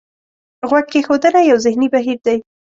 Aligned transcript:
غوږ 0.69 0.85
کېښودنه 0.91 1.41
یو 1.49 1.57
ذهني 1.65 1.87
بهیر 1.93 2.19
دی. 2.25 2.37